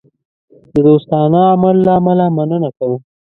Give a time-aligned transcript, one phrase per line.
[0.73, 2.93] د دوستانه عمل له امله مننه کوم.